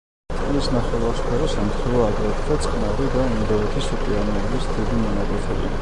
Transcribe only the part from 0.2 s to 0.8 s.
წყლის